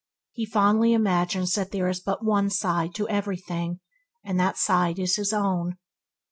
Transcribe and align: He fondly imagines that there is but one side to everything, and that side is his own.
He 0.31 0.47
fondly 0.47 0.93
imagines 0.93 1.53
that 1.53 1.69
there 1.71 1.87
is 1.87 1.99
but 1.99 2.25
one 2.25 2.49
side 2.49 2.95
to 2.95 3.07
everything, 3.07 3.81
and 4.23 4.39
that 4.39 4.57
side 4.57 4.97
is 4.97 5.15
his 5.17 5.31
own. 5.31 5.77